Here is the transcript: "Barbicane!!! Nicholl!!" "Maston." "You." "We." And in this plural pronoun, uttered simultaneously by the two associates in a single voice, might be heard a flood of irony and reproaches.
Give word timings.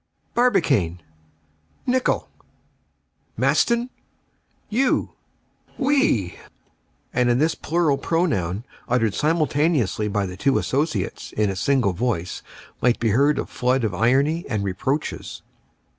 "Barbicane!!! 0.33 0.99
Nicholl!!" 1.85 2.27
"Maston." 3.37 3.91
"You." 4.67 5.11
"We." 5.77 6.39
And 7.13 7.29
in 7.29 7.37
this 7.37 7.53
plural 7.53 7.99
pronoun, 7.99 8.63
uttered 8.89 9.13
simultaneously 9.13 10.07
by 10.07 10.25
the 10.25 10.35
two 10.37 10.57
associates 10.57 11.33
in 11.33 11.51
a 11.51 11.55
single 11.55 11.93
voice, 11.93 12.41
might 12.81 12.99
be 12.99 13.09
heard 13.09 13.37
a 13.37 13.45
flood 13.45 13.83
of 13.83 13.93
irony 13.93 14.43
and 14.49 14.63
reproaches. 14.63 15.43